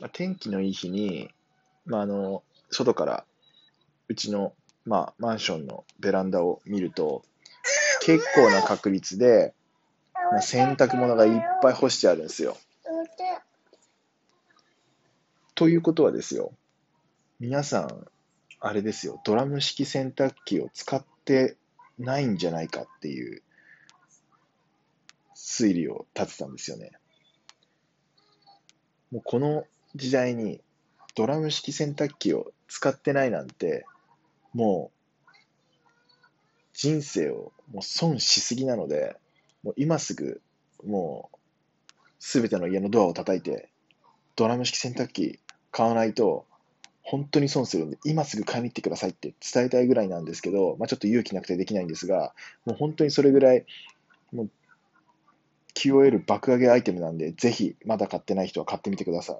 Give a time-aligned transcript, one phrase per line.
[0.00, 1.30] まあ、天気のいい日に、
[1.84, 3.24] まあ、あの、外から
[4.08, 4.54] うちの、
[4.86, 7.22] まあ、マンションのベランダを見ると、
[8.02, 9.54] 結構な確率で、
[10.14, 12.56] まあ、洗濯物がいっぱい干してあるんですよ。
[15.54, 16.54] ということはですよ、
[17.38, 18.06] 皆さん、
[18.60, 21.58] あれですよ、ドラム式洗濯機を使って
[21.98, 23.42] ないんじゃないかっていう
[25.36, 26.92] 推理を立てたんですよね。
[29.10, 29.64] もうこの
[29.94, 30.60] 時代に
[31.14, 33.84] ドラム式洗濯機を使ってないなんて、
[34.54, 35.34] もう
[36.72, 39.16] 人生をもう損しすぎなので、
[39.62, 40.40] もう今すぐ
[40.86, 41.36] もう
[42.18, 43.68] すべての家のドアを叩いて、
[44.36, 45.38] ドラム式洗濯機
[45.70, 46.46] 買わないと
[47.02, 52.34] 本当に損するんで、今すぐ買いに行ってくださいって伝えたいぐらいなんですけど、まあ、ちょっと勇気なくてできないんですが、
[52.64, 53.64] もう本当にそれぐらい、
[54.32, 54.50] もう
[55.74, 59.28] QOL 爆上げアイテムなんで、ぜひまだ買ってない人は買ってみてください。